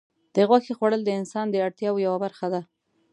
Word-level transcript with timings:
د 0.35 0.35
غوښې 0.47 0.73
خوړل 0.77 1.01
د 1.05 1.09
انسان 1.19 1.45
د 1.51 1.55
اړتیاوو 1.65 2.03
یوه 2.07 2.17
برخه 2.25 2.47
ده. 2.53 2.61